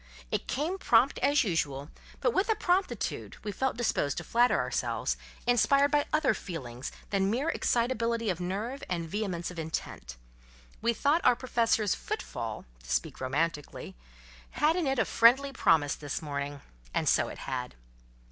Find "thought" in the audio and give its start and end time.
10.95-11.21